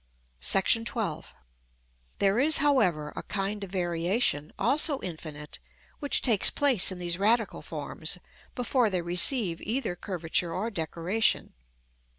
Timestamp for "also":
4.57-4.99